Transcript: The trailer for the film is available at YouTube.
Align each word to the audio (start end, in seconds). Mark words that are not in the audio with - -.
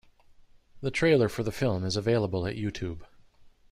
The 0.81 0.89
trailer 0.89 1.29
for 1.29 1.43
the 1.43 1.51
film 1.51 1.83
is 1.83 1.95
available 1.95 2.47
at 2.47 2.55
YouTube. 2.55 3.01